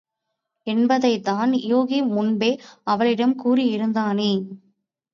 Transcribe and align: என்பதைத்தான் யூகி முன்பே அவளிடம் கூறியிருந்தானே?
என்பதைத்தான் 0.67 1.51
யூகி 1.65 1.99
முன்பே 2.07 2.51
அவளிடம் 2.83 3.35
கூறியிருந்தானே? 3.43 4.31